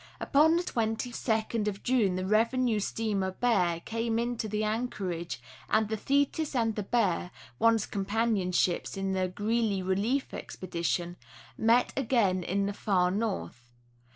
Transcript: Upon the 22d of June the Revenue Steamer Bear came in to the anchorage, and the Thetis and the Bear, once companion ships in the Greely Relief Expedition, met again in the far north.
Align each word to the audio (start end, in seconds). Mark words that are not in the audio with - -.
Upon 0.19 0.55
the 0.55 0.63
22d 0.63 1.67
of 1.67 1.83
June 1.83 2.15
the 2.15 2.25
Revenue 2.25 2.79
Steamer 2.79 3.29
Bear 3.33 3.81
came 3.81 4.17
in 4.17 4.35
to 4.37 4.49
the 4.49 4.63
anchorage, 4.63 5.39
and 5.69 5.89
the 5.89 5.95
Thetis 5.95 6.55
and 6.55 6.73
the 6.75 6.81
Bear, 6.81 7.29
once 7.59 7.85
companion 7.85 8.51
ships 8.51 8.97
in 8.97 9.13
the 9.13 9.27
Greely 9.27 9.83
Relief 9.83 10.33
Expedition, 10.33 11.17
met 11.55 11.93
again 11.95 12.41
in 12.41 12.65
the 12.65 12.73
far 12.73 13.11
north. 13.11 13.69